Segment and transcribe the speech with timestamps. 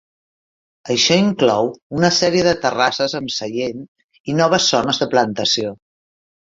[0.93, 1.69] Això inclou
[1.99, 3.87] una sèrie de terrasses amb seient
[4.33, 5.81] i noves zones de plantació.